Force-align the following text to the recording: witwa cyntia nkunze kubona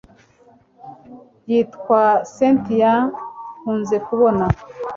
witwa 1.47 2.01
cyntia 2.33 2.93
nkunze 3.59 3.97
kubona 4.07 4.45